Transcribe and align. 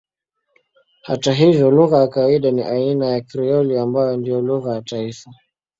Hata 1.03 1.33
hivyo 1.33 1.71
lugha 1.71 1.97
ya 1.97 2.07
kawaida 2.07 2.51
ni 2.51 2.61
aina 2.61 3.05
ya 3.05 3.21
Krioli 3.21 3.77
ambayo 3.77 4.17
ndiyo 4.17 4.41
lugha 4.41 4.73
ya 4.75 4.81
taifa. 4.81 5.31